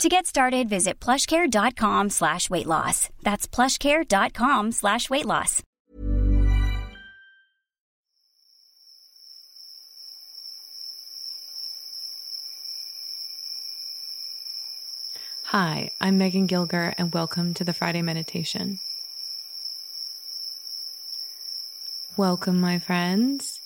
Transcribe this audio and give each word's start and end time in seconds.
To 0.00 0.10
get 0.10 0.26
started, 0.26 0.68
visit 0.68 1.00
plushcare.com 1.00 2.10
slash 2.10 2.50
weight 2.50 2.66
loss. 2.66 3.08
That's 3.22 3.48
plushcare.com 3.48 4.72
slash 4.72 5.08
weight 5.08 5.24
loss. 5.24 5.62
Hi, 15.44 15.90
I'm 16.00 16.18
Megan 16.18 16.46
Gilger, 16.46 16.92
and 16.98 17.14
welcome 17.14 17.54
to 17.54 17.64
the 17.64 17.72
Friday 17.72 18.02
Meditation. 18.02 18.78
Welcome, 22.18 22.60
my 22.60 22.78
friends. 22.80 23.60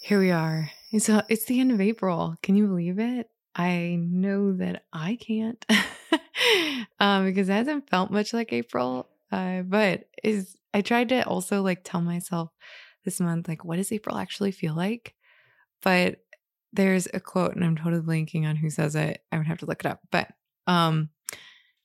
Here 0.00 0.18
we 0.18 0.30
are. 0.30 0.70
It's, 0.92 1.10
a, 1.10 1.26
it's 1.28 1.44
the 1.44 1.60
end 1.60 1.72
of 1.72 1.80
April. 1.80 2.36
Can 2.42 2.56
you 2.56 2.66
believe 2.68 2.98
it? 2.98 3.28
I 3.54 3.98
know 4.00 4.52
that 4.54 4.84
I 4.92 5.16
can't 5.16 5.64
um, 7.00 7.26
because 7.26 7.48
it 7.48 7.52
hasn't 7.52 7.88
felt 7.90 8.10
much 8.10 8.32
like 8.32 8.52
April. 8.52 9.08
Uh, 9.30 9.62
but 9.62 10.08
is 10.22 10.56
I 10.74 10.80
tried 10.80 11.10
to 11.10 11.26
also 11.26 11.62
like 11.62 11.80
tell 11.84 12.00
myself 12.00 12.50
this 13.04 13.20
month, 13.20 13.48
like, 13.48 13.64
what 13.64 13.76
does 13.76 13.92
April 13.92 14.16
actually 14.16 14.52
feel 14.52 14.74
like? 14.74 15.14
But 15.82 16.20
there's 16.72 17.08
a 17.12 17.20
quote, 17.20 17.54
and 17.54 17.64
I'm 17.64 17.76
totally 17.76 18.02
blanking 18.02 18.46
on 18.46 18.56
who 18.56 18.70
says 18.70 18.94
it. 18.94 19.22
I 19.30 19.38
would 19.38 19.46
have 19.46 19.58
to 19.58 19.66
look 19.66 19.84
it 19.84 19.88
up. 19.88 20.00
But 20.10 20.28
um, 20.66 21.10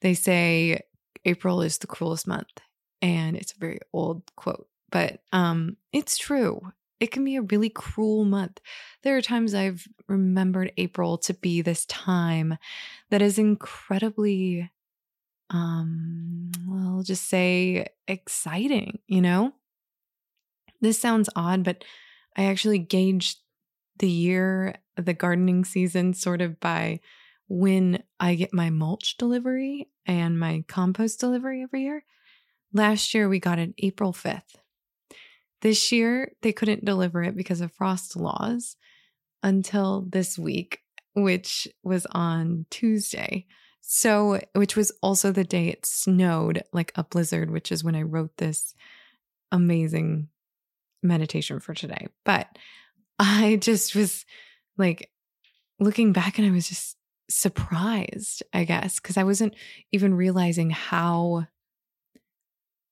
they 0.02 0.14
say 0.14 0.82
April 1.26 1.62
is 1.62 1.78
the 1.78 1.88
cruelest 1.88 2.28
month, 2.28 2.62
and 3.02 3.36
it's 3.36 3.54
a 3.54 3.60
very 3.60 3.80
old 3.92 4.24
quote, 4.36 4.68
but 4.92 5.22
um, 5.34 5.78
it's 5.92 6.18
true. 6.18 6.62
It 7.00 7.12
can 7.12 7.24
be 7.24 7.36
a 7.36 7.44
really 7.44 7.70
cruel 7.70 8.26
month. 8.26 8.60
There 9.04 9.16
are 9.18 9.22
times 9.22 9.54
I've 9.54 9.88
remembered 10.08 10.72
April 10.78 11.18
to 11.20 11.34
be 11.34 11.62
this 11.62 11.86
time 11.86 12.58
that 13.10 13.22
is 13.22 13.38
incredibly, 13.38 14.72
um, 15.50 16.52
I'll 16.72 17.04
just 17.04 17.30
say 17.30 17.88
exciting, 18.08 19.00
you 19.08 19.22
know? 19.22 19.54
This 20.82 21.00
sounds 21.00 21.30
odd, 21.36 21.64
but 21.64 21.84
I 22.36 22.46
actually 22.46 22.80
gauged 22.80 23.40
the 24.00 24.10
year, 24.10 24.76
the 24.96 25.14
gardening 25.14 25.66
season, 25.66 26.14
sort 26.14 26.42
of 26.42 26.60
by 26.60 27.00
when 27.48 28.04
I 28.20 28.36
get 28.36 28.54
my 28.54 28.70
mulch 28.70 29.18
delivery 29.18 29.90
and 30.06 30.40
my 30.40 30.64
compost 30.68 31.20
delivery 31.20 31.64
every 31.64 31.84
year. 31.84 32.04
Last 32.74 33.14
year, 33.14 33.30
we 33.30 33.40
got 33.40 33.60
it 33.60 33.74
April 33.80 34.14
5th. 34.14 34.58
This 35.62 35.92
year, 35.92 36.32
they 36.42 36.54
couldn't 36.54 36.86
deliver 36.86 37.24
it 37.24 37.36
because 37.36 37.62
of 37.62 37.72
frost 37.74 38.16
laws 38.16 38.76
until 39.42 40.06
this 40.08 40.38
week, 40.38 40.80
which 41.14 41.68
was 41.84 42.06
on 42.12 42.66
Tuesday. 42.70 43.46
So, 43.82 44.40
which 44.54 44.76
was 44.76 44.92
also 45.02 45.32
the 45.32 45.44
day 45.44 45.70
it 45.70 45.86
snowed 45.86 46.62
like 46.74 46.92
a 46.96 47.04
blizzard, 47.04 47.50
which 47.50 47.72
is 47.72 47.84
when 47.84 47.96
I 47.96 48.02
wrote 48.02 48.36
this 48.38 48.76
amazing 49.52 50.28
meditation 51.02 51.60
for 51.60 51.74
today. 51.74 52.08
But 52.26 52.48
I 53.18 53.58
just 53.62 53.96
was 53.96 54.26
like 54.78 55.10
looking 55.80 56.12
back 56.14 56.38
and 56.38 56.48
I 56.48 56.52
was 56.52 56.68
just 56.70 56.98
surprised, 57.30 58.44
I 58.54 58.64
guess, 58.64 59.00
because 59.00 59.18
I 59.18 59.24
wasn't 59.24 59.56
even 59.92 60.14
realizing 60.14 60.70
how. 60.70 61.48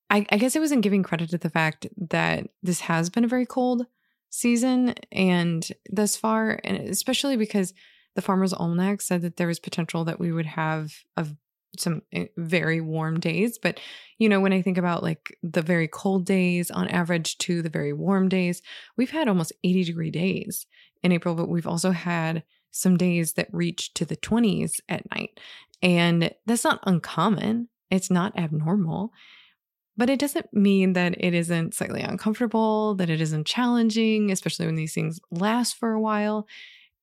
I, 0.10 0.26
I 0.30 0.38
guess 0.38 0.56
I 0.56 0.60
wasn't 0.60 0.84
giving 0.84 1.04
credit 1.04 1.30
to 1.32 1.38
the 1.38 1.50
fact 1.50 1.88
that 1.98 2.48
this 2.62 2.82
has 2.82 3.10
been 3.10 3.24
a 3.24 3.30
very 3.30 3.46
cold 3.46 3.86
season 4.30 4.94
and 5.12 5.68
thus 5.90 6.16
far, 6.16 6.60
and 6.64 6.78
especially 6.78 7.38
because 7.38 7.74
the 8.16 8.22
Farmer's 8.22 8.54
Almanac 8.54 9.02
said 9.02 9.22
that 9.24 9.38
there 9.38 9.48
was 9.48 9.60
potential 9.60 10.06
that 10.06 10.20
we 10.20 10.32
would 10.32 10.46
have 10.46 10.94
of 11.18 11.36
some 11.78 12.02
eh, 12.14 12.28
very 12.38 12.82
warm 12.82 13.20
days. 13.20 13.58
But, 13.58 13.80
you 14.18 14.30
know, 14.30 14.40
when 14.40 14.54
I 14.54 14.62
think 14.62 14.78
about 14.78 15.04
like 15.04 15.38
the 15.44 15.62
very 15.62 15.88
cold 15.88 16.26
days 16.26 16.72
on 16.72 16.88
average 16.88 17.38
to 17.40 17.62
the 17.62 17.70
very 17.70 17.94
warm 17.94 18.30
days, 18.30 18.62
we've 18.98 19.12
had 19.12 19.28
almost 19.28 19.54
80 19.64 19.84
degree 19.84 20.12
days 20.12 20.66
in 21.04 21.12
April, 21.12 21.36
but 21.36 21.50
we've 21.50 21.68
also 21.68 21.92
had 21.92 22.44
some 22.72 22.98
days 22.98 23.34
that 23.34 23.48
reach 23.52 23.94
to 23.94 24.06
the 24.06 24.18
20s 24.18 24.80
at 24.90 25.10
night. 25.12 25.40
And 25.82 26.32
that's 26.46 26.64
not 26.64 26.80
uncommon, 26.84 27.70
it's 27.90 28.10
not 28.10 28.38
abnormal. 28.38 29.12
But 29.98 30.10
it 30.10 30.20
doesn't 30.20 30.54
mean 30.54 30.94
that 30.94 31.16
it 31.18 31.34
isn't 31.34 31.74
slightly 31.74 32.02
uncomfortable, 32.02 32.96
that 32.96 33.10
it 33.10 33.22
isn't 33.22 33.48
challenging, 33.48 34.32
especially 34.32 34.66
when 34.66 34.76
these 34.76 34.94
things 34.94 35.20
last 35.32 35.78
for 35.78 35.94
a 35.94 36.02
while. 36.02 36.48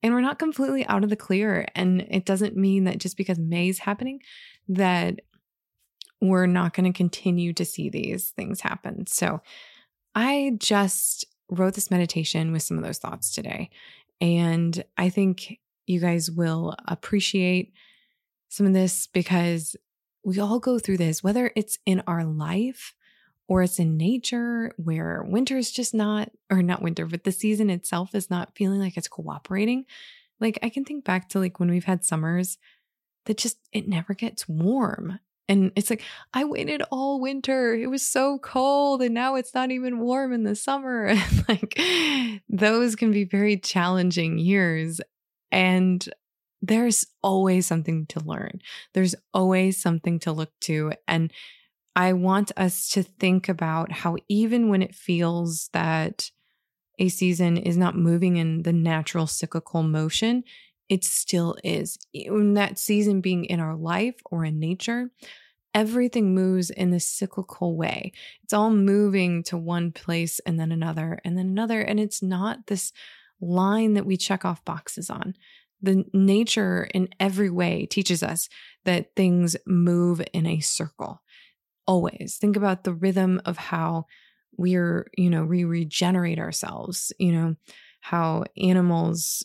And 0.02 0.12
we're 0.12 0.20
not 0.20 0.38
completely 0.38 0.84
out 0.86 1.04
of 1.04 1.10
the 1.10 1.16
clear. 1.16 1.66
And 1.74 2.02
it 2.10 2.26
doesn't 2.26 2.56
mean 2.56 2.84
that 2.84 2.98
just 2.98 3.16
because 3.16 3.38
May 3.38 3.68
is 3.68 3.78
happening, 3.78 4.20
that 4.68 5.20
we're 6.20 6.46
not 6.46 6.74
going 6.74 6.92
to 6.92 6.96
continue 6.96 7.52
to 7.54 7.64
see 7.64 7.88
these 7.88 8.30
things 8.30 8.60
happen. 8.60 9.06
So 9.06 9.40
I 10.14 10.52
just 10.58 11.24
wrote 11.50 11.74
this 11.74 11.90
meditation 11.90 12.52
with 12.52 12.62
some 12.62 12.78
of 12.78 12.84
those 12.84 12.98
thoughts 12.98 13.34
today. 13.34 13.70
And 14.20 14.84
I 14.96 15.08
think 15.08 15.58
you 15.86 16.00
guys 16.00 16.30
will 16.30 16.76
appreciate 16.86 17.72
some 18.48 18.66
of 18.66 18.72
this 18.72 19.06
because 19.06 19.76
we 20.24 20.38
all 20.38 20.58
go 20.58 20.78
through 20.78 20.98
this, 20.98 21.22
whether 21.22 21.52
it's 21.56 21.78
in 21.84 22.02
our 22.06 22.24
life 22.24 22.94
or 23.48 23.62
it's 23.62 23.78
in 23.78 23.96
nature 23.96 24.72
where 24.76 25.24
winter 25.26 25.56
is 25.56 25.72
just 25.72 25.94
not, 25.94 26.30
or 26.50 26.62
not 26.62 26.82
winter, 26.82 27.06
but 27.06 27.24
the 27.24 27.32
season 27.32 27.70
itself 27.70 28.14
is 28.14 28.30
not 28.30 28.54
feeling 28.54 28.80
like 28.80 28.96
it's 28.96 29.08
cooperating. 29.08 29.84
Like 30.40 30.58
I 30.62 30.68
can 30.68 30.84
think 30.84 31.04
back 31.04 31.28
to 31.30 31.38
like 31.38 31.58
when 31.58 31.70
we've 31.70 31.84
had 31.84 32.04
summers 32.04 32.58
that 33.26 33.38
just, 33.38 33.58
it 33.72 33.88
never 33.88 34.14
gets 34.14 34.48
warm. 34.48 35.18
And 35.48 35.72
it's 35.76 35.90
like, 35.90 36.02
I 36.32 36.44
waited 36.44 36.82
all 36.90 37.20
winter. 37.20 37.74
It 37.74 37.88
was 37.88 38.06
so 38.06 38.38
cold. 38.38 39.02
And 39.02 39.12
now 39.12 39.34
it's 39.34 39.54
not 39.54 39.70
even 39.70 39.98
warm 39.98 40.32
in 40.32 40.44
the 40.44 40.54
summer. 40.54 41.08
And 41.14 41.44
like, 41.48 41.78
those 42.48 42.96
can 42.96 43.10
be 43.10 43.24
very 43.24 43.56
challenging 43.58 44.38
years. 44.38 45.00
And 45.50 46.08
there's 46.62 47.04
always 47.22 47.66
something 47.66 48.06
to 48.06 48.20
learn, 48.20 48.60
there's 48.94 49.14
always 49.34 49.80
something 49.80 50.18
to 50.20 50.32
look 50.32 50.52
to. 50.60 50.92
And 51.06 51.32
I 51.94 52.14
want 52.14 52.52
us 52.56 52.88
to 52.90 53.02
think 53.02 53.48
about 53.48 53.92
how, 53.92 54.16
even 54.28 54.68
when 54.70 54.80
it 54.80 54.94
feels 54.94 55.68
that 55.72 56.30
a 56.98 57.08
season 57.08 57.56
is 57.56 57.76
not 57.76 57.96
moving 57.96 58.36
in 58.36 58.62
the 58.62 58.72
natural 58.72 59.26
cyclical 59.26 59.82
motion, 59.82 60.44
it 60.88 61.04
still 61.04 61.56
is. 61.64 61.98
In 62.14 62.54
that 62.54 62.78
season 62.78 63.20
being 63.20 63.44
in 63.44 63.60
our 63.60 63.76
life 63.76 64.14
or 64.26 64.44
in 64.44 64.58
nature, 64.58 65.10
everything 65.74 66.34
moves 66.34 66.70
in 66.70 66.90
this 66.90 67.08
cyclical 67.08 67.76
way. 67.76 68.12
It's 68.44 68.52
all 68.52 68.70
moving 68.70 69.42
to 69.44 69.56
one 69.56 69.90
place 69.90 70.38
and 70.40 70.60
then 70.60 70.70
another 70.70 71.18
and 71.24 71.36
then 71.36 71.46
another. 71.46 71.80
And 71.80 71.98
it's 71.98 72.22
not 72.22 72.66
this 72.66 72.92
line 73.40 73.94
that 73.94 74.06
we 74.06 74.16
check 74.16 74.44
off 74.44 74.64
boxes 74.64 75.10
on. 75.10 75.34
The 75.82 76.04
nature 76.12 76.88
in 76.94 77.08
every 77.18 77.50
way 77.50 77.86
teaches 77.86 78.22
us 78.22 78.48
that 78.84 79.14
things 79.16 79.56
move 79.66 80.22
in 80.32 80.46
a 80.46 80.60
circle. 80.60 81.22
Always 81.86 82.38
think 82.40 82.56
about 82.56 82.84
the 82.84 82.94
rhythm 82.94 83.40
of 83.44 83.56
how 83.56 84.06
we're, 84.56 85.10
you 85.16 85.28
know, 85.28 85.44
we 85.44 85.64
regenerate 85.64 86.38
ourselves, 86.38 87.12
you 87.18 87.32
know, 87.32 87.56
how 88.00 88.44
animals 88.56 89.44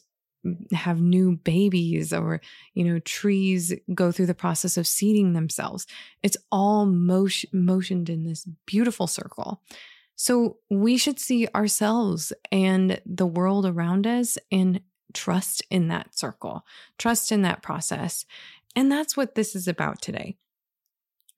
have 0.72 1.02
new 1.02 1.36
babies 1.36 2.14
or 2.14 2.42
you 2.74 2.84
know 2.84 3.00
trees 3.00 3.74
go 3.94 4.12
through 4.12 4.26
the 4.26 4.34
process 4.34 4.78
of 4.78 4.88
seeding 4.88 5.34
themselves 5.34 5.86
it's 6.24 6.38
all 6.52 6.86
motion, 6.86 7.50
motioned 7.54 8.10
in 8.10 8.24
this 8.24 8.48
beautiful 8.66 9.08
circle 9.08 9.62
so 10.16 10.58
we 10.70 10.98
should 10.98 11.20
see 11.20 11.48
ourselves 11.54 12.32
and 12.52 13.02
the 13.06 13.28
world 13.28 13.66
around 13.66 14.08
us 14.08 14.38
and 14.52 14.80
trust 15.18 15.64
in 15.70 15.88
that 15.88 16.18
circle 16.18 16.64
trust 16.98 17.32
in 17.32 17.42
that 17.42 17.62
process 17.62 18.26
and 18.78 18.92
that's 18.92 19.18
what 19.18 19.34
this 19.34 19.56
is 19.56 19.68
about 19.68 20.04
today. 20.04 20.38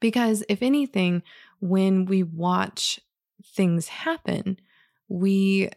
Because 0.02 0.44
if 0.50 0.62
anything 0.62 1.24
when 1.62 2.06
we 2.06 2.22
watch 2.22 3.00
things 3.56 3.88
happen 3.88 4.60
we 5.08 5.70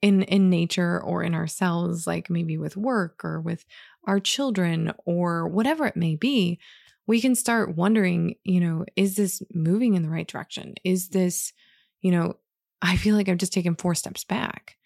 in 0.00 0.22
in 0.22 0.48
nature 0.48 1.02
or 1.02 1.22
in 1.22 1.34
ourselves 1.34 2.06
like 2.06 2.30
maybe 2.30 2.56
with 2.56 2.76
work 2.76 3.22
or 3.22 3.40
with 3.40 3.66
our 4.06 4.18
children 4.18 4.92
or 5.04 5.46
whatever 5.46 5.86
it 5.86 5.96
may 5.96 6.16
be 6.16 6.58
we 7.06 7.20
can 7.20 7.34
start 7.34 7.76
wondering 7.76 8.34
you 8.42 8.60
know 8.60 8.84
is 8.96 9.16
this 9.16 9.42
moving 9.52 9.94
in 9.94 10.02
the 10.02 10.08
right 10.08 10.26
direction? 10.26 10.74
Is 10.82 11.10
this 11.10 11.52
you 12.00 12.10
know 12.10 12.36
i 12.80 12.96
feel 12.96 13.14
like 13.14 13.28
i've 13.28 13.36
just 13.36 13.52
taken 13.52 13.76
four 13.76 13.94
steps 13.94 14.24
back. 14.24 14.78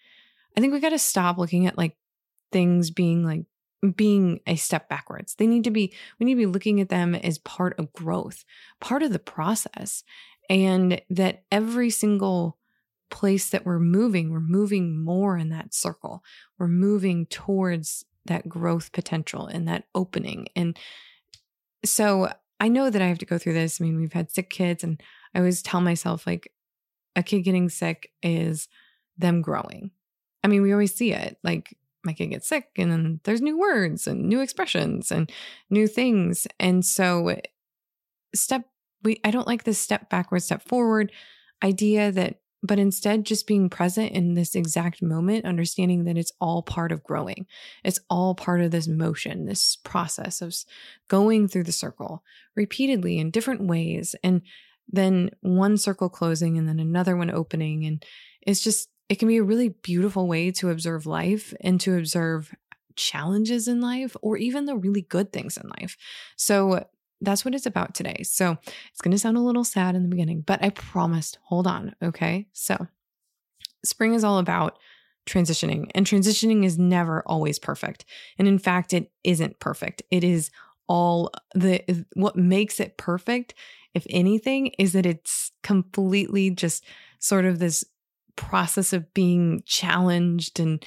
I 0.57 0.59
think 0.59 0.73
we 0.73 0.81
got 0.81 0.89
to 0.89 0.99
stop 0.99 1.37
looking 1.37 1.67
at 1.67 1.77
like 1.77 1.95
things 2.51 2.91
being 2.91 3.23
like 3.23 3.45
being 3.95 4.39
a 4.45 4.55
step 4.55 4.87
backwards 4.89 5.35
they 5.35 5.47
need 5.47 5.63
to 5.63 5.71
be 5.71 5.91
we 6.19 6.25
need 6.25 6.33
to 6.33 6.37
be 6.39 6.45
looking 6.45 6.79
at 6.79 6.89
them 6.89 7.15
as 7.15 7.39
part 7.39 7.77
of 7.79 7.91
growth 7.93 8.45
part 8.79 9.01
of 9.01 9.11
the 9.11 9.19
process 9.19 10.03
and 10.49 11.01
that 11.09 11.43
every 11.51 11.89
single 11.89 12.57
place 13.11 13.49
that 13.49 13.65
we're 13.65 13.79
moving, 13.79 14.31
we're 14.31 14.39
moving 14.39 15.03
more 15.03 15.37
in 15.37 15.49
that 15.49 15.73
circle. 15.73 16.23
We're 16.57 16.67
moving 16.67 17.27
towards 17.27 18.05
that 18.25 18.49
growth 18.49 18.91
potential 18.91 19.45
and 19.45 19.67
that 19.67 19.83
opening. 19.93 20.47
And 20.55 20.77
so 21.85 22.29
I 22.59 22.69
know 22.69 22.89
that 22.89 23.01
I 23.01 23.07
have 23.07 23.19
to 23.19 23.25
go 23.25 23.37
through 23.37 23.53
this. 23.53 23.79
I 23.79 23.83
mean, 23.83 23.97
we've 23.97 24.13
had 24.13 24.31
sick 24.31 24.49
kids, 24.49 24.83
and 24.83 25.01
I 25.33 25.39
always 25.39 25.61
tell 25.61 25.81
myself, 25.81 26.25
like, 26.25 26.51
a 27.15 27.23
kid 27.23 27.41
getting 27.41 27.69
sick 27.69 28.11
is 28.23 28.67
them 29.17 29.41
growing. 29.41 29.91
I 30.43 30.47
mean, 30.47 30.61
we 30.61 30.71
always 30.71 30.95
see 30.95 31.11
it. 31.11 31.37
Like, 31.43 31.75
my 32.03 32.13
kid 32.13 32.27
gets 32.27 32.47
sick, 32.47 32.69
and 32.77 32.91
then 32.91 33.19
there's 33.23 33.41
new 33.41 33.57
words 33.57 34.07
and 34.07 34.27
new 34.27 34.41
expressions 34.41 35.11
and 35.11 35.31
new 35.69 35.87
things. 35.87 36.47
And 36.59 36.85
so, 36.85 37.35
step, 38.33 38.65
we, 39.03 39.19
I 39.23 39.31
don't 39.31 39.47
like 39.47 39.63
this 39.63 39.79
step 39.79 40.09
backward, 40.09 40.41
step 40.41 40.63
forward 40.63 41.11
idea 41.63 42.11
that 42.11 42.41
but 42.63 42.79
instead 42.79 43.25
just 43.25 43.47
being 43.47 43.69
present 43.69 44.11
in 44.11 44.35
this 44.35 44.53
exact 44.53 45.01
moment, 45.01 45.45
understanding 45.45 46.03
that 46.03 46.17
it's 46.17 46.31
all 46.39 46.61
part 46.61 46.91
of 46.91 47.03
growing. 47.03 47.47
It's 47.83 47.99
all 48.09 48.35
part 48.35 48.61
of 48.61 48.69
this 48.71 48.87
motion, 48.87 49.45
this 49.45 49.77
process 49.77 50.41
of 50.41 50.55
going 51.07 51.47
through 51.47 51.63
the 51.63 51.71
circle 51.71 52.23
repeatedly 52.55 53.17
in 53.17 53.31
different 53.31 53.63
ways. 53.63 54.15
And 54.23 54.43
then 54.87 55.31
one 55.41 55.77
circle 55.77 56.09
closing 56.09 56.57
and 56.57 56.67
then 56.67 56.79
another 56.79 57.15
one 57.15 57.31
opening. 57.31 57.85
And 57.85 58.05
it's 58.41 58.61
just, 58.61 58.89
it 59.11 59.19
can 59.19 59.27
be 59.27 59.35
a 59.35 59.43
really 59.43 59.67
beautiful 59.67 60.25
way 60.25 60.51
to 60.51 60.69
observe 60.69 61.05
life 61.05 61.53
and 61.59 61.81
to 61.81 61.97
observe 61.97 62.55
challenges 62.95 63.67
in 63.67 63.81
life 63.81 64.15
or 64.21 64.37
even 64.37 64.63
the 64.65 64.77
really 64.77 65.01
good 65.01 65.33
things 65.33 65.57
in 65.57 65.69
life. 65.81 65.97
So 66.37 66.87
that's 67.19 67.43
what 67.43 67.53
it's 67.53 67.65
about 67.65 67.93
today. 67.93 68.23
So 68.23 68.57
it's 68.89 69.01
going 69.01 69.11
to 69.11 69.19
sound 69.19 69.35
a 69.35 69.41
little 69.41 69.65
sad 69.65 69.95
in 69.95 70.03
the 70.03 70.07
beginning, 70.07 70.45
but 70.47 70.63
I 70.63 70.69
promised, 70.69 71.39
hold 71.43 71.67
on. 71.67 71.93
Okay. 72.01 72.47
So 72.53 72.87
spring 73.83 74.13
is 74.13 74.23
all 74.23 74.39
about 74.39 74.79
transitioning, 75.27 75.91
and 75.93 76.05
transitioning 76.05 76.63
is 76.63 76.79
never 76.79 77.21
always 77.25 77.59
perfect. 77.59 78.05
And 78.39 78.47
in 78.47 78.59
fact, 78.59 78.93
it 78.93 79.11
isn't 79.25 79.59
perfect. 79.59 80.03
It 80.09 80.23
is 80.23 80.51
all 80.87 81.31
the 81.53 82.05
what 82.13 82.37
makes 82.37 82.79
it 82.79 82.95
perfect, 82.95 83.55
if 83.93 84.07
anything, 84.09 84.67
is 84.79 84.93
that 84.93 85.05
it's 85.05 85.51
completely 85.63 86.49
just 86.49 86.85
sort 87.19 87.43
of 87.43 87.59
this 87.59 87.83
process 88.35 88.93
of 88.93 89.13
being 89.13 89.63
challenged 89.65 90.59
and 90.59 90.85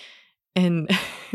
and 0.57 0.91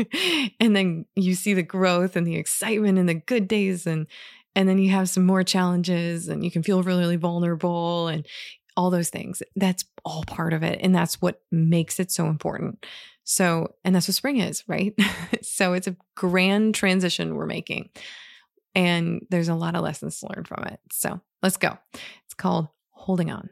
and 0.60 0.74
then 0.74 1.04
you 1.14 1.34
see 1.34 1.54
the 1.54 1.62
growth 1.62 2.16
and 2.16 2.26
the 2.26 2.36
excitement 2.36 2.98
and 2.98 3.08
the 3.08 3.14
good 3.14 3.48
days 3.48 3.86
and 3.86 4.06
and 4.54 4.68
then 4.68 4.78
you 4.78 4.90
have 4.90 5.08
some 5.08 5.24
more 5.24 5.44
challenges 5.44 6.28
and 6.28 6.44
you 6.44 6.50
can 6.50 6.62
feel 6.62 6.82
really, 6.82 7.00
really 7.00 7.16
vulnerable 7.16 8.08
and 8.08 8.26
all 8.76 8.90
those 8.90 9.10
things. 9.10 9.42
That's 9.56 9.84
all 10.04 10.24
part 10.26 10.52
of 10.52 10.62
it. 10.62 10.80
And 10.82 10.94
that's 10.94 11.20
what 11.20 11.40
makes 11.50 12.00
it 12.00 12.10
so 12.10 12.26
important. 12.26 12.84
So, 13.24 13.74
and 13.84 13.94
that's 13.94 14.08
what 14.08 14.14
spring 14.14 14.38
is, 14.38 14.64
right? 14.66 14.94
so 15.42 15.72
it's 15.72 15.86
a 15.86 15.96
grand 16.16 16.74
transition 16.74 17.36
we're 17.36 17.46
making. 17.46 17.90
And 18.74 19.26
there's 19.30 19.48
a 19.48 19.54
lot 19.54 19.74
of 19.74 19.82
lessons 19.82 20.18
to 20.20 20.28
learn 20.34 20.44
from 20.44 20.64
it. 20.64 20.80
So 20.90 21.20
let's 21.42 21.56
go. 21.56 21.78
It's 22.24 22.34
called 22.34 22.68
Holding 22.90 23.30
On. 23.30 23.50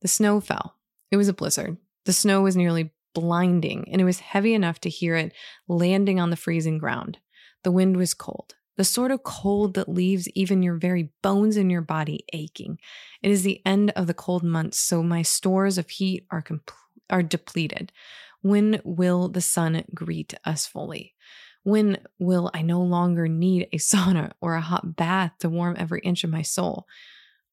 The 0.00 0.08
snow 0.08 0.40
fell. 0.40 0.76
It 1.10 1.16
was 1.16 1.28
a 1.28 1.34
blizzard. 1.34 1.76
The 2.04 2.12
snow 2.12 2.42
was 2.42 2.56
nearly 2.56 2.92
blinding, 3.14 3.88
and 3.90 4.00
it 4.00 4.04
was 4.04 4.20
heavy 4.20 4.54
enough 4.54 4.80
to 4.80 4.88
hear 4.88 5.16
it 5.16 5.32
landing 5.68 6.20
on 6.20 6.30
the 6.30 6.36
freezing 6.36 6.78
ground. 6.78 7.18
The 7.62 7.72
wind 7.72 7.96
was 7.96 8.14
cold 8.14 8.54
the 8.80 8.84
sort 8.84 9.10
of 9.10 9.22
cold 9.22 9.74
that 9.74 9.90
leaves 9.90 10.26
even 10.30 10.62
your 10.62 10.74
very 10.74 11.10
bones 11.20 11.58
in 11.58 11.68
your 11.68 11.82
body 11.82 12.24
aching. 12.32 12.78
It 13.22 13.30
is 13.30 13.42
the 13.42 13.60
end 13.66 13.90
of 13.90 14.06
the 14.06 14.14
cold 14.14 14.42
months, 14.42 14.78
so 14.78 15.02
my 15.02 15.20
stores 15.20 15.76
of 15.76 15.90
heat 15.90 16.24
are 16.30 16.42
are 17.10 17.22
depleted. 17.22 17.92
When 18.40 18.80
will 18.82 19.28
the 19.28 19.42
sun 19.42 19.84
greet 19.94 20.32
us 20.46 20.64
fully? 20.64 21.14
When 21.62 21.98
will 22.18 22.50
I 22.54 22.62
no 22.62 22.80
longer 22.80 23.28
need 23.28 23.68
a 23.70 23.76
sauna 23.76 24.32
or 24.40 24.54
a 24.54 24.62
hot 24.62 24.96
bath 24.96 25.32
to 25.40 25.50
warm 25.50 25.76
every 25.78 26.00
inch 26.00 26.24
of 26.24 26.30
my 26.30 26.40
soul? 26.40 26.86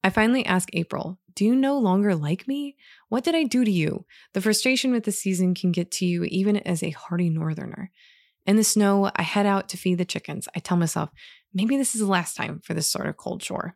I 0.08 0.10
finally 0.10 0.46
ask 0.46 0.70
April, 0.72 1.20
Do 1.36 1.44
you 1.44 1.54
no 1.54 1.78
longer 1.78 2.16
like 2.16 2.48
me? 2.48 2.78
What 3.10 3.26
did 3.26 3.36
I 3.36 3.44
do 3.44 3.66
to 3.66 3.70
you? 3.70 4.06
The 4.32 4.40
frustration 4.40 4.94
with 4.94 5.04
the 5.04 5.12
season 5.12 5.54
can 5.54 5.74
get 5.74 5.92
to 5.92 6.06
you 6.06 6.24
even 6.24 6.56
as 6.56 6.82
a 6.82 6.92
hardy 6.92 7.30
northerner. 7.30 7.92
In 8.46 8.56
the 8.56 8.64
snow, 8.64 9.12
I 9.14 9.24
head 9.24 9.46
out 9.46 9.68
to 9.68 9.78
feed 9.78 9.98
the 9.98 10.06
chickens. 10.06 10.48
I 10.56 10.60
tell 10.60 10.78
myself, 10.78 11.10
maybe 11.54 11.76
this 11.76 11.94
is 11.94 12.00
the 12.00 12.08
last 12.08 12.38
time 12.38 12.62
for 12.64 12.74
this 12.74 12.88
sort 12.88 13.08
of 13.08 13.18
cold 13.18 13.42
chore. 13.42 13.76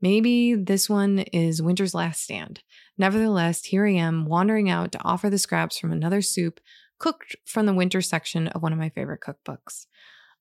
Maybe 0.00 0.56
this 0.56 0.90
one 0.90 1.20
is 1.20 1.62
winter's 1.62 1.94
last 1.94 2.24
stand. 2.24 2.60
Nevertheless, 2.98 3.66
here 3.66 3.86
I 3.86 3.92
am 3.92 4.26
wandering 4.26 4.68
out 4.68 4.90
to 4.90 5.04
offer 5.04 5.30
the 5.30 5.38
scraps 5.38 5.78
from 5.78 5.92
another 5.92 6.22
soup 6.22 6.58
cooked 6.98 7.36
from 7.44 7.66
the 7.66 7.72
winter 7.72 8.00
section 8.00 8.48
of 8.48 8.64
one 8.64 8.72
of 8.72 8.80
my 8.80 8.88
favorite 8.88 9.20
cookbooks. 9.20 9.86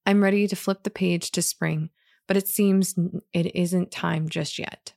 I'm 0.03 0.23
ready 0.23 0.47
to 0.47 0.55
flip 0.55 0.81
the 0.81 0.89
page 0.89 1.29
to 1.29 1.43
spring, 1.43 1.91
but 2.25 2.37
it 2.37 2.47
seems 2.47 2.95
it 3.33 3.55
isn't 3.55 3.91
time 3.91 4.29
just 4.29 4.57
yet. 4.57 4.93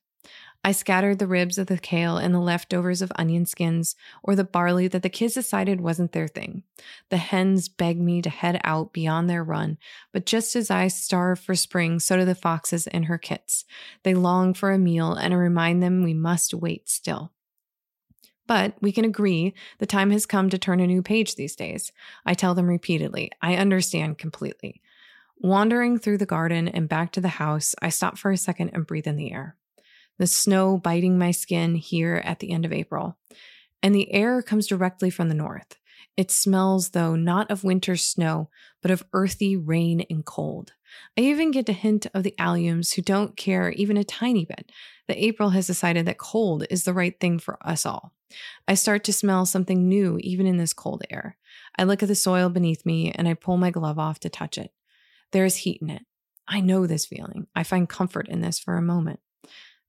I 0.63 0.73
scattered 0.73 1.19
the 1.19 1.27
ribs 1.27 1.57
of 1.57 1.69
the 1.69 1.79
kale 1.79 2.19
and 2.19 2.35
the 2.35 2.39
leftovers 2.39 3.01
of 3.01 3.11
onion 3.17 3.47
skins 3.47 3.97
or 4.23 4.37
the 4.37 4.45
barley 4.45 4.89
that 4.89 5.03
the 5.03 5.09
kids 5.09 5.35
decided 5.35 5.81
wasn't 5.81 6.13
their 6.13 6.29
thing. 6.29 6.65
The 7.09 7.17
hens 7.17 7.71
begged 7.71 8.01
me 8.01 8.21
to 8.21 8.29
head 8.29 8.61
out 8.63 8.93
beyond 8.93 9.31
their 9.31 9.43
run, 9.43 9.79
but 10.13 10.27
just 10.27 10.55
as 10.55 10.71
I 10.71 10.89
starve 10.89 11.41
for 11.41 11.55
spring, 11.55 11.99
so 11.99 12.19
do 12.19 12.27
the 12.27 12.35
foxes 12.35 12.87
and 12.87 13.07
her 13.07 13.17
kits. 13.17 13.65
They 14.03 14.13
long 14.13 14.53
for 14.53 14.71
a 14.71 14.79
meal, 14.79 15.15
and 15.15 15.33
I 15.33 15.37
remind 15.39 15.83
them 15.83 16.03
we 16.03 16.13
must 16.13 16.53
wait 16.53 16.91
still. 16.91 17.33
But 18.47 18.75
we 18.83 18.93
can 18.93 19.07
agree 19.07 19.55
the 19.79 19.87
time 19.87 20.11
has 20.11 20.27
come 20.27 20.51
to 20.51 20.59
turn 20.59 20.81
a 20.81 20.87
new 20.87 21.03
page 21.03 21.37
these 21.37 21.57
days. 21.57 21.91
I 22.27 22.35
tell 22.35 22.55
them 22.55 22.67
repeatedly. 22.67 23.31
I 23.41 23.55
understand 23.57 24.19
completely. 24.19 24.83
Wandering 25.39 25.99
through 25.99 26.19
the 26.19 26.27
garden 26.27 26.69
and 26.69 26.87
back 26.87 27.13
to 27.13 27.21
the 27.23 27.29
house, 27.29 27.75
I 27.81 27.89
stop 27.89 28.19
for 28.19 28.31
a 28.31 28.37
second 28.37 28.71
and 28.75 28.87
breathe 28.87 29.07
in 29.07 29.17
the 29.17 29.33
air 29.33 29.57
the 30.21 30.27
snow 30.27 30.77
biting 30.77 31.19
my 31.19 31.31
skin 31.31 31.75
here 31.75 32.21
at 32.27 32.41
the 32.41 32.51
end 32.51 32.67
of 32.67 32.75
April. 32.75 33.17
And 33.83 33.95
the 33.95 34.13
air 34.13 34.43
comes 34.43 34.67
directly 34.67 35.09
from 35.09 35.31
the 35.31 35.35
north. 35.35 35.79
It 36.15 36.31
smells, 36.31 36.91
though, 36.91 37.17
not 37.17 37.51
of 37.51 37.65
winter 37.65 37.97
snow, 37.97 38.51
but 38.83 38.91
of 38.91 39.03
earthy 39.15 39.57
rain 39.57 40.05
and 40.11 40.23
cold. 40.23 40.75
I 41.17 41.23
even 41.23 41.53
get 41.53 41.71
a 41.71 41.73
hint 41.73 42.07
of 42.13 42.23
the 42.23 42.35
alliums 42.39 42.95
who 42.95 43.01
don't 43.01 43.35
care 43.35 43.71
even 43.71 43.97
a 43.97 44.05
tiny 44.05 44.45
bit 44.45 44.71
that 45.09 45.17
April 45.17 45.51
has 45.51 45.67
decided 45.67 46.05
that 46.05 46.19
cold 46.19 46.67
is 46.69 46.85
the 46.85 46.93
right 46.93 47.19
thing 47.19 47.39
for 47.39 47.57
us 47.67 47.87
all. 47.87 48.13
I 48.69 48.75
start 48.75 49.05
to 49.05 49.15
smell 49.15 49.47
something 49.47 49.89
new 49.89 50.19
even 50.21 50.47
in 50.47 50.59
this 50.59 50.75
cold 50.75 51.03
air. 51.09 51.39
I 51.79 51.85
look 51.85 52.03
at 52.03 52.09
the 52.09 52.15
soil 52.15 52.51
beneath 52.51 52.85
me 52.85 53.11
and 53.11 53.27
I 53.27 53.33
pull 53.33 53.57
my 53.57 53.71
glove 53.71 53.99
off 53.99 54.21
to 54.21 54.29
touch 54.29 54.59
it. 54.59 54.71
There 55.33 55.47
is 55.47 55.57
heat 55.57 55.81
in 55.81 55.89
it. 55.89 56.03
I 56.47 56.61
know 56.61 56.87
this 56.87 57.07
feeling. 57.07 57.47
I 57.55 57.63
find 57.63 57.89
comfort 57.89 58.29
in 58.29 58.43
this 58.43 58.59
for 58.59 58.77
a 58.77 58.83
moment. 58.83 59.21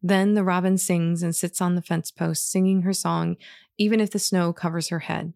Then 0.02 0.34
the 0.34 0.44
robin 0.44 0.78
sings 0.78 1.22
and 1.22 1.36
sits 1.36 1.62
on 1.62 1.76
the 1.76 1.82
fence 1.82 2.12
post, 2.12 2.50
singing 2.50 2.82
her 2.82 2.94
song, 2.94 3.38
even 3.78 4.00
if 4.00 4.12
the 4.12 4.20
snow 4.20 4.52
covers 4.54 4.90
her 4.90 5.00
head. 5.00 5.34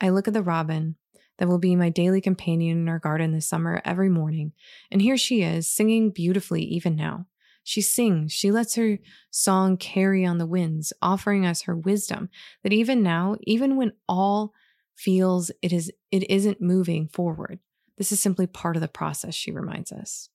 I 0.00 0.10
look 0.10 0.28
at 0.28 0.34
the 0.34 0.42
robin 0.42 0.96
that 1.38 1.48
will 1.48 1.58
be 1.58 1.74
my 1.74 1.88
daily 1.88 2.20
companion 2.20 2.78
in 2.78 2.88
our 2.88 2.98
garden 2.98 3.32
this 3.32 3.46
summer 3.46 3.82
every 3.84 4.08
morning, 4.08 4.52
and 4.90 5.02
here 5.02 5.16
she 5.16 5.42
is, 5.42 5.68
singing 5.68 6.10
beautifully 6.10 6.62
even 6.62 6.94
now. 6.94 7.26
She 7.64 7.80
sings, 7.80 8.32
she 8.32 8.50
lets 8.50 8.74
her 8.74 8.98
song 9.30 9.78
carry 9.78 10.24
on 10.24 10.38
the 10.38 10.46
winds, 10.46 10.92
offering 11.00 11.46
us 11.46 11.62
her 11.62 11.74
wisdom 11.74 12.28
that 12.62 12.74
even 12.74 13.02
now, 13.02 13.36
even 13.42 13.76
when 13.76 13.92
all 14.06 14.52
feels 14.94 15.50
it 15.62 15.72
is 15.72 15.90
it 16.12 16.30
isn't 16.30 16.60
moving 16.60 17.08
forward, 17.08 17.58
this 17.96 18.12
is 18.12 18.20
simply 18.20 18.46
part 18.46 18.76
of 18.76 18.82
the 18.82 18.88
process, 18.88 19.34
she 19.34 19.50
reminds 19.50 19.90
us. 19.90 20.28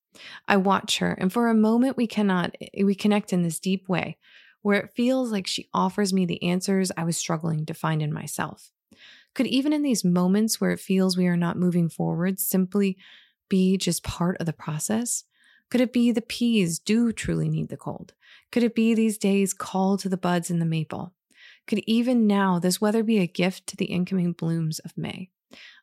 I 0.47 0.57
watch 0.57 0.99
her, 0.99 1.13
and 1.13 1.31
for 1.31 1.49
a 1.49 1.53
moment 1.53 1.97
we 1.97 2.07
cannot 2.07 2.55
eh, 2.61 2.83
we 2.83 2.95
connect 2.95 3.33
in 3.33 3.43
this 3.43 3.59
deep 3.59 3.87
way 3.87 4.17
where 4.61 4.79
it 4.79 4.93
feels 4.93 5.31
like 5.31 5.47
she 5.47 5.69
offers 5.73 6.13
me 6.13 6.25
the 6.25 6.43
answers 6.43 6.91
I 6.97 7.03
was 7.03 7.17
struggling 7.17 7.65
to 7.65 7.73
find 7.73 8.01
in 8.01 8.11
myself. 8.11 8.71
Could 9.33 9.47
even 9.47 9.73
in 9.73 9.83
these 9.83 10.03
moments 10.03 10.59
where 10.59 10.71
it 10.71 10.79
feels 10.79 11.17
we 11.17 11.27
are 11.27 11.37
not 11.37 11.57
moving 11.57 11.89
forward 11.89 12.39
simply 12.39 12.97
be 13.47 13.77
just 13.77 14.03
part 14.03 14.37
of 14.39 14.45
the 14.45 14.53
process? 14.53 15.23
Could 15.69 15.81
it 15.81 15.93
be 15.93 16.11
the 16.11 16.21
peas 16.21 16.79
do 16.79 17.11
truly 17.11 17.47
need 17.47 17.69
the 17.69 17.77
cold? 17.77 18.13
Could 18.51 18.63
it 18.63 18.75
be 18.75 18.93
these 18.93 19.17
days 19.17 19.53
call 19.53 19.97
to 19.97 20.09
the 20.09 20.17
buds 20.17 20.49
in 20.49 20.59
the 20.59 20.65
maple? 20.65 21.13
Could 21.67 21.79
even 21.85 22.25
now 22.25 22.57
this 22.57 22.81
weather 22.81 23.03
be 23.03 23.19
a 23.19 23.27
gift 23.27 23.67
to 23.67 23.77
the 23.77 23.85
incoming 23.85 24.33
blooms 24.33 24.79
of 24.79 24.97
May? 24.97 25.29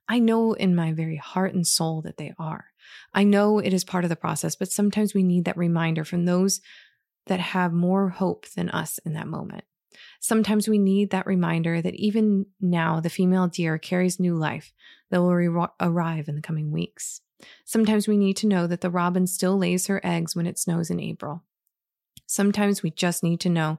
I 0.08 0.18
know 0.18 0.52
in 0.52 0.74
my 0.74 0.92
very 0.92 1.16
heart 1.16 1.54
and 1.54 1.66
soul 1.66 2.02
that 2.02 2.16
they 2.16 2.32
are. 2.38 2.66
I 3.12 3.24
know 3.24 3.58
it 3.58 3.72
is 3.72 3.84
part 3.84 4.04
of 4.04 4.10
the 4.10 4.16
process, 4.16 4.54
but 4.54 4.70
sometimes 4.70 5.14
we 5.14 5.22
need 5.22 5.44
that 5.44 5.56
reminder 5.56 6.04
from 6.04 6.24
those 6.24 6.60
that 7.26 7.40
have 7.40 7.72
more 7.72 8.10
hope 8.10 8.48
than 8.50 8.70
us 8.70 8.98
in 9.04 9.14
that 9.14 9.26
moment. 9.26 9.64
Sometimes 10.20 10.68
we 10.68 10.78
need 10.78 11.10
that 11.10 11.26
reminder 11.26 11.80
that 11.82 11.94
even 11.94 12.46
now 12.60 13.00
the 13.00 13.10
female 13.10 13.48
deer 13.48 13.78
carries 13.78 14.20
new 14.20 14.36
life 14.36 14.72
that 15.10 15.20
will 15.20 15.34
re- 15.34 15.66
arrive 15.80 16.28
in 16.28 16.36
the 16.36 16.42
coming 16.42 16.70
weeks. 16.70 17.20
Sometimes 17.64 18.08
we 18.08 18.16
need 18.16 18.36
to 18.38 18.46
know 18.46 18.66
that 18.66 18.80
the 18.80 18.90
robin 18.90 19.26
still 19.26 19.56
lays 19.58 19.86
her 19.86 20.00
eggs 20.04 20.34
when 20.34 20.46
it 20.46 20.58
snows 20.58 20.90
in 20.90 21.00
April. 21.00 21.42
Sometimes 22.26 22.82
we 22.82 22.90
just 22.90 23.22
need 23.22 23.40
to 23.40 23.48
know 23.48 23.78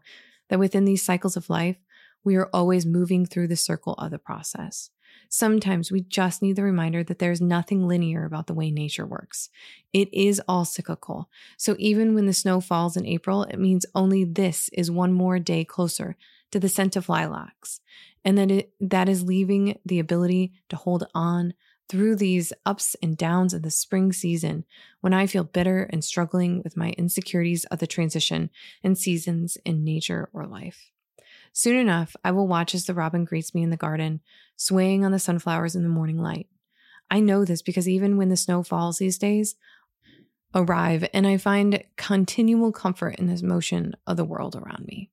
that 0.50 0.60
within 0.60 0.86
these 0.86 1.04
cycles 1.04 1.36
of 1.36 1.50
life, 1.50 1.78
we 2.24 2.36
are 2.36 2.50
always 2.54 2.86
moving 2.86 3.26
through 3.26 3.48
the 3.48 3.56
circle 3.56 3.94
of 3.94 4.12
the 4.12 4.20
process. 4.20 4.90
Sometimes 5.30 5.92
we 5.92 6.02
just 6.02 6.42
need 6.42 6.56
the 6.56 6.64
reminder 6.64 7.04
that 7.04 7.20
there's 7.20 7.42
nothing 7.42 7.88
linear 7.88 8.26
about 8.26 8.48
the 8.48 8.54
way 8.54 8.72
nature 8.72 9.06
works. 9.06 9.50
It 9.94 10.14
is 10.14 10.42
all 10.48 10.66
cyclical. 10.66 11.30
So 11.58 11.76
even 11.80 12.16
when 12.16 12.26
the 12.26 12.34
snow 12.34 12.62
falls 12.62 12.98
in 12.98 13.06
April, 13.06 13.44
it 13.44 13.60
means 13.60 13.86
only 13.94 14.24
this 14.24 14.70
is 14.74 14.90
one 14.92 15.14
more 15.14 15.40
day 15.40 15.64
closer 15.66 16.16
to 16.52 16.60
the 16.60 16.70
scent 16.70 16.96
of 16.96 17.10
lilacs. 17.10 17.82
And 18.24 18.38
that 18.38 18.52
it, 18.52 18.74
that 18.80 19.08
is 19.08 19.24
leaving 19.24 19.80
the 19.86 20.00
ability 20.00 20.54
to 20.70 20.76
hold 20.76 21.08
on 21.14 21.54
through 21.90 22.16
these 22.16 22.52
ups 22.66 22.96
and 23.02 23.16
downs 23.16 23.54
of 23.54 23.62
the 23.62 23.72
spring 23.72 24.12
season 24.12 24.66
when 25.02 25.14
I 25.14 25.28
feel 25.28 25.44
bitter 25.44 25.84
and 25.84 26.04
struggling 26.04 26.62
with 26.64 26.76
my 26.76 26.90
insecurities 26.98 27.64
of 27.66 27.80
the 27.80 27.88
transition 27.88 28.50
and 28.84 28.98
seasons 28.98 29.58
in 29.66 29.84
nature 29.84 30.30
or 30.34 30.46
life. 30.46 30.92
Soon 31.54 31.76
enough, 31.76 32.16
I 32.24 32.32
will 32.32 32.48
watch 32.48 32.76
as 32.76 32.86
the 32.86 32.94
robin 32.94 33.26
greets 33.26 33.56
me 33.56 33.64
in 33.64 33.70
the 33.70 33.78
garden, 33.78 34.22
swaying 34.56 35.04
on 35.04 35.12
the 35.12 35.20
sunflowers 35.20 35.76
in 35.76 35.84
the 35.84 35.90
morning 35.90 36.22
light. 36.22 36.48
I 37.10 37.20
know 37.20 37.46
this 37.46 37.62
because 37.62 37.88
even 37.88 38.18
when 38.18 38.30
the 38.30 38.38
snow 38.38 38.64
falls 38.64 38.98
these 38.98 39.18
days, 39.18 39.56
arrive 40.54 41.08
and 41.14 41.28
I 41.28 41.38
find 41.38 41.84
continual 41.96 42.72
comfort 42.72 43.16
in 43.16 43.28
this 43.28 43.42
motion 43.42 43.96
of 44.06 44.18
the 44.18 44.26
world 44.26 44.56
around 44.56 44.86
me. 44.86 45.10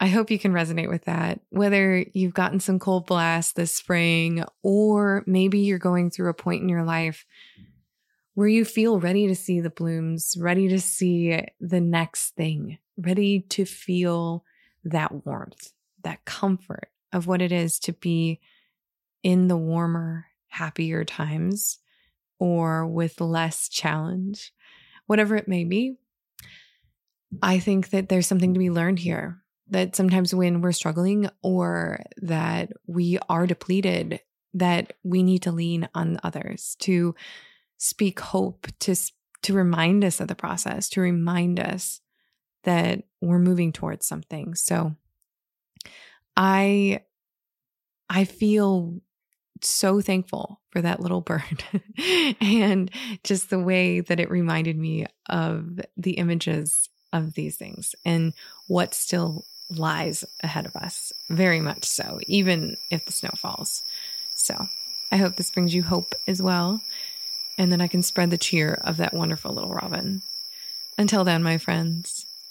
I 0.00 0.08
hope 0.08 0.30
you 0.30 0.38
can 0.38 0.52
resonate 0.52 0.90
with 0.90 1.04
that. 1.04 1.40
Whether 1.50 2.04
you've 2.12 2.34
gotten 2.34 2.60
some 2.60 2.78
cold 2.78 3.06
blasts 3.06 3.52
this 3.52 3.74
spring, 3.74 4.44
or 4.62 5.24
maybe 5.26 5.60
you're 5.60 5.78
going 5.78 6.10
through 6.10 6.30
a 6.30 6.34
point 6.34 6.62
in 6.62 6.68
your 6.68 6.84
life 6.84 7.24
where 8.34 8.48
you 8.48 8.64
feel 8.64 8.98
ready 8.98 9.28
to 9.28 9.34
see 9.34 9.60
the 9.60 9.70
blooms, 9.70 10.36
ready 10.38 10.68
to 10.68 10.80
see 10.80 11.40
the 11.60 11.80
next 11.80 12.34
thing, 12.34 12.78
ready 12.96 13.40
to 13.40 13.64
feel 13.64 14.44
that 14.84 15.24
warmth, 15.24 15.72
that 16.02 16.24
comfort 16.24 16.88
of 17.12 17.26
what 17.26 17.42
it 17.42 17.52
is 17.52 17.78
to 17.80 17.92
be 17.92 18.40
in 19.22 19.48
the 19.48 19.56
warmer, 19.56 20.26
happier 20.48 21.04
times 21.04 21.78
or 22.38 22.86
with 22.86 23.20
less 23.20 23.68
challenge, 23.68 24.52
whatever 25.06 25.36
it 25.36 25.48
may 25.48 25.64
be. 25.64 25.96
I 27.42 27.58
think 27.58 27.90
that 27.90 28.08
there's 28.08 28.26
something 28.26 28.54
to 28.54 28.60
be 28.60 28.70
learned 28.70 28.98
here 28.98 29.42
that 29.68 29.96
sometimes 29.96 30.34
when 30.34 30.60
we're 30.60 30.72
struggling 30.72 31.28
or 31.42 32.04
that 32.18 32.70
we 32.86 33.18
are 33.28 33.46
depleted 33.46 34.20
that 34.52 34.92
we 35.02 35.22
need 35.22 35.42
to 35.42 35.52
lean 35.52 35.88
on 35.94 36.20
others 36.22 36.76
to 36.78 37.14
speak 37.76 38.20
hope 38.20 38.68
to 38.80 38.94
to 39.42 39.52
remind 39.52 40.04
us 40.04 40.20
of 40.20 40.28
the 40.28 40.34
process 40.34 40.88
to 40.88 41.00
remind 41.00 41.58
us 41.58 42.00
that 42.64 43.04
we're 43.20 43.38
moving 43.38 43.72
towards 43.72 44.06
something 44.06 44.54
so 44.54 44.94
i 46.36 47.00
i 48.10 48.24
feel 48.24 49.00
so 49.60 50.00
thankful 50.00 50.60
for 50.70 50.82
that 50.82 51.00
little 51.00 51.20
bird 51.20 51.64
and 52.40 52.90
just 53.22 53.50
the 53.50 53.58
way 53.58 54.00
that 54.00 54.20
it 54.20 54.30
reminded 54.30 54.76
me 54.76 55.06
of 55.28 55.80
the 55.96 56.12
images 56.12 56.88
of 57.12 57.34
these 57.34 57.56
things 57.56 57.94
and 58.04 58.34
what 58.66 58.92
still 58.92 59.46
lies 59.70 60.24
ahead 60.42 60.66
of 60.66 60.76
us, 60.76 61.12
very 61.30 61.60
much 61.60 61.84
so, 61.84 62.20
even 62.26 62.76
if 62.90 63.04
the 63.04 63.12
snow 63.12 63.30
falls. 63.36 63.82
So 64.34 64.56
I 65.10 65.16
hope 65.16 65.36
this 65.36 65.50
brings 65.50 65.74
you 65.74 65.82
hope 65.82 66.14
as 66.26 66.42
well, 66.42 66.80
and 67.56 67.70
then 67.70 67.80
I 67.80 67.88
can 67.88 68.02
spread 68.02 68.30
the 68.30 68.38
cheer 68.38 68.74
of 68.82 68.98
that 68.98 69.14
wonderful 69.14 69.52
little 69.54 69.70
robin. 69.70 70.22
Until 70.98 71.24
then, 71.24 71.42
my 71.42 71.58
friends, 71.58 72.23